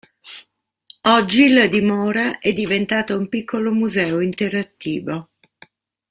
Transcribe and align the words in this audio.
Oggi 1.03 1.49
la 1.49 1.67
dimora 1.67 2.39
è 2.39 2.53
diventata 2.53 3.15
un 3.15 3.29
piccolo 3.29 3.71
museo 3.71 4.19
interattivo. 4.19 5.29